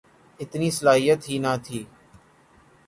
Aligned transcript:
اتنی 0.39 0.69
صلاحیت 0.77 1.21
ہی 1.29 1.37
نہ 1.43 1.53
تھی۔ 1.65 1.81